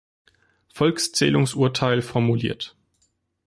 Volkszählungsurteil 0.73 2.01
formuliert. 2.01 2.75